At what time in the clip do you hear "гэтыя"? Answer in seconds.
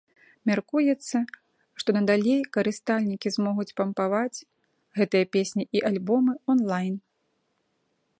5.01-5.29